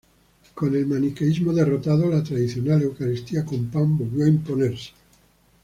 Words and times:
Con 0.55 0.73
el 0.75 0.87
maniqueísmo 0.87 1.53
derrotado, 1.53 2.09
la 2.09 2.23
tradicional 2.23 2.81
eucaristía 2.81 3.45
con 3.45 3.67
pan 3.67 3.99
volvió 3.99 4.25
a 4.25 4.29
imponerse. 4.29 4.89